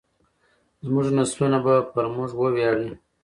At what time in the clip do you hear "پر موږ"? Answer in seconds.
1.93-2.31